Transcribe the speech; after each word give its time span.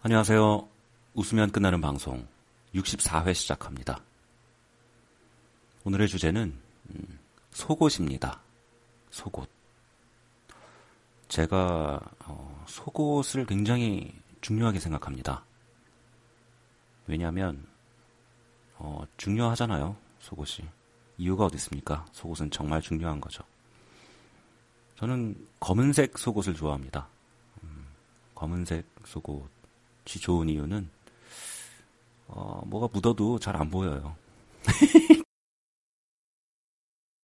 안녕하세요. 0.00 0.68
웃으면 1.14 1.50
끝나는 1.50 1.80
방송 1.80 2.24
64회 2.72 3.34
시작합니다. 3.34 4.00
오늘의 5.82 6.06
주제는 6.06 6.56
음, 6.90 7.18
속옷입니다. 7.50 8.40
속옷. 9.10 9.50
제가 11.26 12.00
어, 12.26 12.64
속옷을 12.68 13.44
굉장히 13.46 14.14
중요하게 14.40 14.78
생각합니다. 14.78 15.44
왜냐하면 17.08 17.66
어, 18.76 19.04
중요하잖아요. 19.16 19.96
속옷이. 20.20 20.68
이유가 21.18 21.46
어디 21.46 21.56
있습니까? 21.56 22.06
속옷은 22.12 22.52
정말 22.52 22.80
중요한 22.80 23.20
거죠. 23.20 23.42
저는 24.96 25.48
검은색 25.58 26.16
속옷을 26.16 26.54
좋아합니다. 26.54 27.08
음, 27.64 27.88
검은색 28.36 28.86
속옷이 29.04 29.57
좋은 30.18 30.48
이유는 30.48 30.88
어, 32.28 32.62
뭐가 32.66 32.88
묻어도 32.92 33.38
잘 33.38 33.56
안 33.56 33.68
보여요. 33.70 34.16